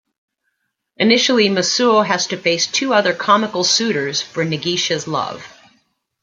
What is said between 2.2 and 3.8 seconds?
to face two other comical